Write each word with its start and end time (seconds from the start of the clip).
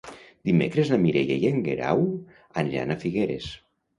Dimecres 0.49 0.87
na 0.93 0.97
Mireia 1.03 1.35
i 1.43 1.51
en 1.51 1.59
Guerau 1.69 2.01
aniran 2.63 2.95
a 2.95 2.99
Figueres. 3.05 3.51